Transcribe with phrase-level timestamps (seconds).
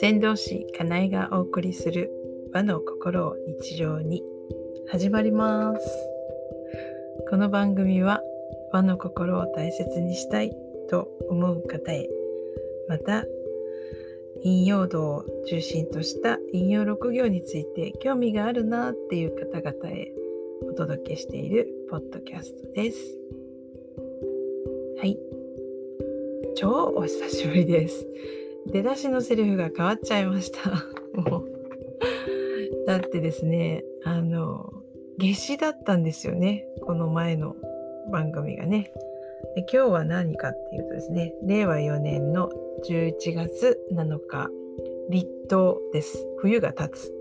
[0.00, 2.10] 先導師かなえがお送りする
[2.52, 4.22] 和の心を日常に
[4.88, 5.80] 始まります。
[7.30, 8.22] この番組は
[8.72, 10.52] 和の心を大切にしたい
[10.90, 12.08] と思う方へ
[12.88, 13.24] また
[14.42, 20.12] 引用道を中心とした引用6行について興味があるなっていう方々へ
[20.70, 23.35] お届けしているポッドキャストです。
[24.98, 25.18] はい。
[26.56, 28.06] 超お久しぶりです。
[28.66, 30.70] 出だしのセリフが変わっちゃいました。
[31.12, 32.86] もう。
[32.86, 34.72] だってですねあの
[35.18, 36.66] 夏至だったんですよね。
[36.80, 37.56] この前の
[38.10, 38.92] 番組がね。
[39.54, 42.50] で今日は何かっていうとですね令和4年の
[42.88, 44.48] 11月7日
[45.10, 46.26] 立冬です。
[46.38, 47.12] 冬が経つ。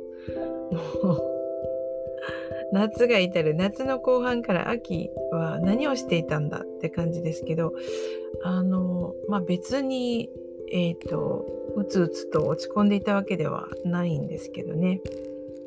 [0.72, 1.34] もう
[2.72, 7.73] 夏が至る夏の後半から秋は何をしていたんだって感じですけど
[8.44, 10.30] あのまあ別に
[10.72, 11.45] え、ー、と
[11.76, 15.02] うつうつと落ち込んでいたわけではないんですけどね。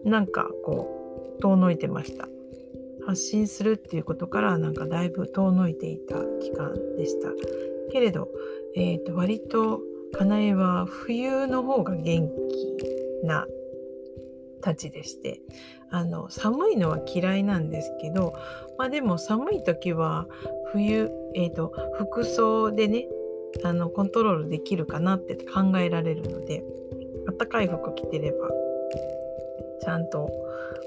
[0.04, 2.28] なんかこう遠のいてました。
[3.06, 7.28] 発信するっていうことからなんかだいぶ遠のいていた期間でした。
[7.90, 8.28] けれど、
[8.74, 9.80] えー、と割と
[10.12, 12.28] かなえは冬の方が元
[13.22, 13.46] 気な
[14.60, 15.40] たちでして
[15.90, 18.34] あの寒いのは嫌いなんですけど、
[18.78, 20.26] まあ、でも寒い時は
[20.72, 23.06] 冬、えーと服装でね
[23.64, 26.62] あのコントロールできるかなって考えられるので
[27.26, 28.48] あったかい服着てれば
[29.80, 30.30] ちゃんと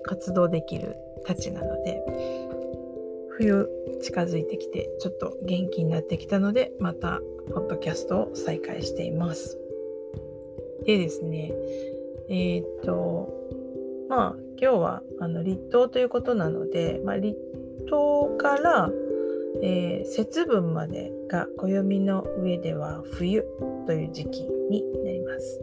[0.04, 2.02] 活動できるたちなので
[3.38, 3.68] 冬
[4.02, 7.20] 近づいてきてちょっと元気になってきたのでまた
[7.54, 9.58] ポッドキャストを再開しています。
[10.86, 11.52] でですね
[12.30, 13.30] えー、と
[14.12, 17.36] まあ今日はあの立冬ということなので、まあ、立
[17.90, 18.92] 冬から
[19.64, 23.46] えー、節分までが暦の上では冬
[23.86, 25.62] という時期になります。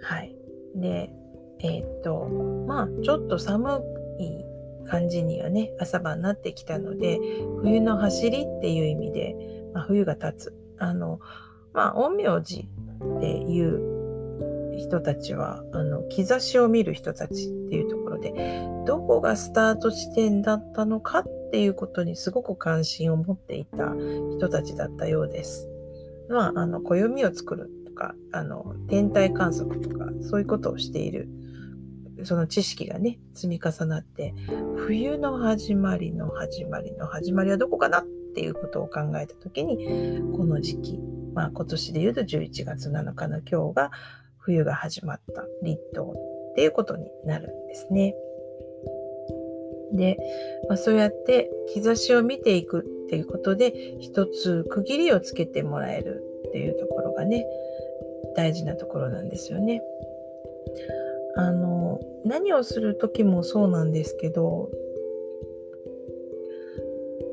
[0.00, 0.36] はい。
[0.74, 1.12] で、
[1.60, 2.26] えー、っと、
[2.66, 3.82] まあ、ちょっと寒
[4.18, 4.44] い
[4.88, 7.20] 感じにはね、朝晩なってきたので、
[7.62, 9.36] 冬の走りっていう意味で、
[9.72, 10.54] まあ、冬が経つ。
[10.78, 11.20] あの、
[11.72, 12.68] まあ、陰陽師
[13.16, 13.91] っていう
[14.76, 23.94] 人たちは、あの、兆しを見る人たちっていうところで、どこがスタート地点だったのかっていうことにすごく関心を持っていた
[24.36, 25.68] 人たちだったようです。
[26.28, 31.28] まあ、あの暦を作るとかあの天体観測とかそういうことをしている
[32.24, 34.34] その知識がね積み重なって
[34.76, 41.00] 冬の始まりの始まりの始まりはどこかなっていうことを考えた時にこの時期、
[41.34, 43.90] まあ、今年で言うと11月7日の今日が
[44.42, 48.14] 冬が始まった立冬っていうことになるんですね。
[49.92, 50.18] で、
[50.68, 57.44] まあ、そうやって兆しを見ていくっていうことで一つ区切りをつけてもらえるっていうところがね
[58.36, 59.82] 大事なところなんですよね。
[61.36, 64.70] あの何をする時もそうなんですけど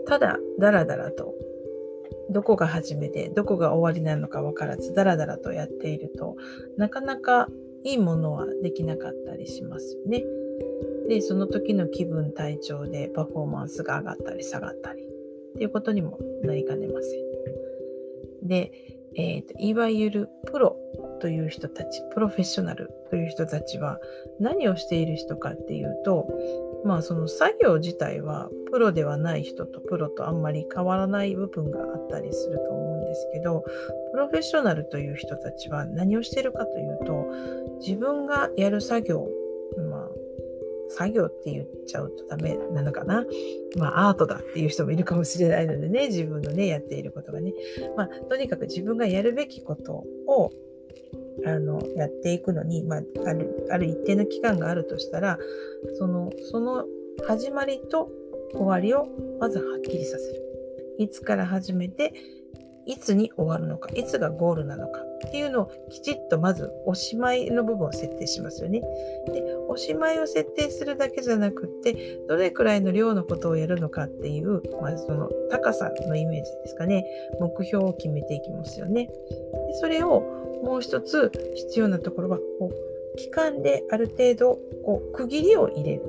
[0.07, 1.33] ただダラダラと
[2.29, 6.35] どこが始めでどこが終わりなのか分からずダラダラとやっていると
[6.77, 7.47] なかなか
[7.83, 10.23] いいものはできなかったりしますよね。
[11.07, 18.47] でその時の気分体調でパフォーマンスが上がったり下がったりっていうことにもなりかねません。
[18.47, 18.71] で、
[19.15, 20.77] えーと、いわゆるプロ
[21.19, 23.99] という人たちプロフェッショナルという人たちは
[24.39, 26.27] 何をしている人かっていうと
[26.85, 33.63] まあその作業自体はプロではない人とプロとあんまり変わらない部分があったりすると思うんですけど
[34.11, 37.27] プロフェッショナルという人たちは何をしてるかというと
[37.79, 39.27] 自分がやる作業
[39.89, 40.09] まあ
[40.91, 43.23] 作業って言っちゃうとダメなのかな？
[43.77, 47.53] まあアートだっていう人もいるかもしれないのでね、自分のね、やっていることがね。
[47.95, 50.51] まあとにかく自分がやるべきことを
[51.45, 55.37] あのやっていくのに、まあ、あるある一定の期間があるとしたら
[55.97, 56.85] そのその
[57.27, 58.09] 始まりと
[58.53, 59.07] 終わりを
[59.39, 60.43] まずはっきりさせる。
[60.97, 62.13] いつから始めて
[62.89, 68.81] いつに終わるのか、いつがゴールなのかっていうのをきちっとまずおしまいの部分を設定しますよね。
[69.27, 77.05] で、おしまいを設定するだけじゃなくって、どれくらいの量のことをやるのかっていう、まずその高さのイメージですかね、
[77.39, 79.05] 目標を決めていきますよね。
[79.05, 86.03] でそれをもう一つ必要なところは、こう期間である程度こう区切りを入れる。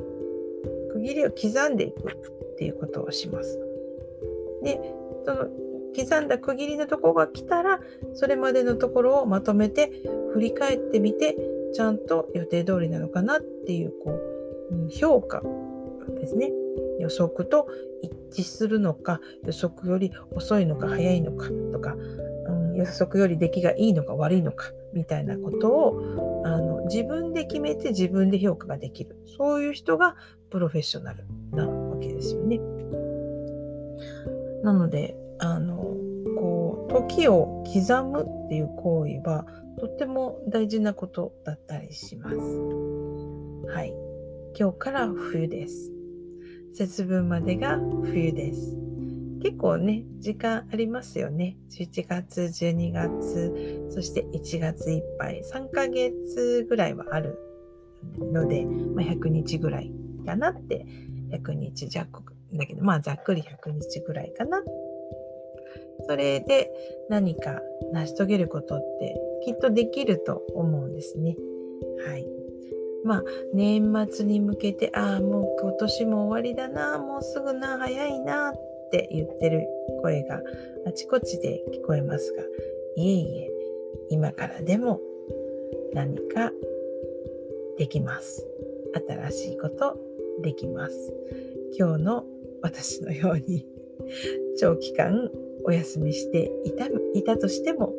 [0.93, 3.59] 区切りを刻んでいくっていうことをします。
[4.63, 4.81] で、
[5.25, 5.49] その
[5.97, 7.81] 刻んだ区切りのところが来たら
[8.15, 9.91] それまでのところをまとめて
[10.33, 11.37] 振り返ってみて
[11.73, 15.43] ちゃんと予定通りなのかなっていうこう、評価
[16.21, 16.51] ですね
[16.99, 17.69] 予測と
[18.03, 21.97] 一致するのか予測より遅いのか早いのかとか、
[22.81, 30.17] 予測より出来がいいのか悪いのかみたいなことをあの自分で決めて自分で評価ができるそういう人が
[30.51, 32.61] プロフェッショナルなわけですよね。
[34.63, 35.77] なのであの
[36.39, 39.47] こう時を刻むっていう行為は
[39.79, 42.37] とっても大事なことだったりします。
[42.37, 43.95] はい。
[44.59, 45.93] 今日から冬です。
[46.75, 48.90] 節分までが冬です。
[49.43, 51.57] 結構ね、時間ありますよね。
[51.71, 57.39] 11月、12月、そして1月いっぱい、3ヶ月ぐらいはある
[58.19, 59.93] ので、まあ、100日ぐらい
[60.27, 60.87] かなって、
[61.31, 62.23] 100日弱
[62.53, 64.63] だけど、まあざっくり100日ぐらいかな。
[66.07, 66.71] それで
[67.09, 67.61] 何か
[67.93, 71.37] 成し遂げることってきっとできると思うんですね。
[72.07, 72.27] はい。
[73.05, 79.69] まあ年末に向けて、ああ、もう今年も終わりだな、もうすぐな、早いなっって言ってる
[80.03, 80.43] 声が
[80.85, 82.43] あちこちで聞こえますが、
[82.97, 83.51] いえいえ、
[84.11, 85.01] 今からでも
[85.95, 86.51] 何か
[87.79, 88.45] できます。
[89.07, 89.97] 新しいこと
[90.43, 91.15] できます。
[91.79, 92.25] 今日の
[92.63, 93.65] 私のように
[94.59, 95.31] 長期間
[95.65, 97.95] お休みしていたいたとしても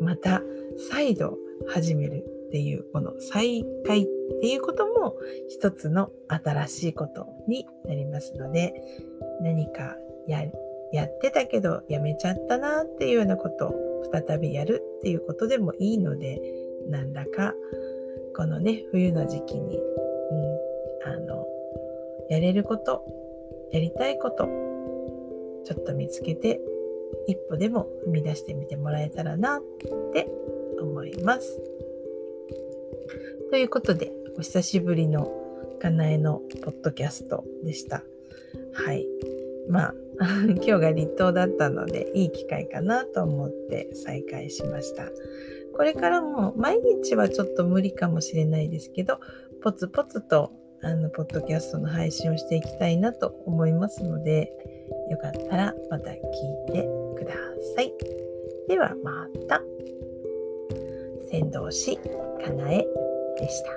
[0.00, 0.42] また
[0.90, 4.06] 再度始めるっていうこの再開っ
[4.40, 5.16] ていうことも
[5.48, 8.74] 一つの新しいことになりますので
[9.40, 9.96] 何か
[10.26, 10.44] や
[10.92, 13.74] やってたけどやめちゃったなっていうようなことを
[14.12, 16.40] 再びやるっていうことでもいいので
[16.88, 17.54] なんだか
[18.36, 21.46] このね冬の時期に、うん、あの
[22.28, 23.04] やれること
[23.72, 24.44] やりたいこと
[25.64, 26.60] ちょっと見つけて
[27.26, 29.62] 一歩でも踏み出してみてもらえたらなっ
[30.12, 30.28] て
[30.80, 31.60] 思います。
[33.50, 35.30] ということで、お久しぶりの
[35.80, 38.02] かなえのポッドキャストでした。
[38.72, 39.06] はい。
[39.68, 39.94] まあ、
[40.56, 45.04] 今日が立冬だったので、いい機会かなと思って再開しました。
[45.76, 49.18] これからも毎日はちょっと無理かもしれないですけど、
[49.62, 54.52] ポツポツとあのポッドキャストの配信をしていきたいなと思いますので、
[55.10, 56.18] よかったらまた聞い
[56.72, 57.34] てくだ
[57.74, 57.92] さい。
[58.68, 59.62] ではまた。
[61.30, 62.86] 先導師かなえ
[63.38, 63.70] でした。